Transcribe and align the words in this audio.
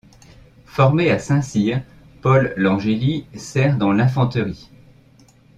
Formé 0.65 1.11
à 1.11 1.19
Saint-Cyr, 1.19 1.83
Paul 2.23 2.55
Langély 2.57 3.27
sert 3.35 3.77
dans 3.77 3.93
l'infanterie. 3.93 4.71